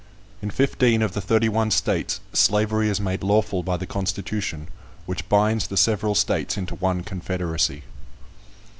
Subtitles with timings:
[0.41, 4.67] In fifteen of the thirty one States, Slavery is made lawful by the Constitution,
[5.05, 7.83] which binds the several States into one confederacy.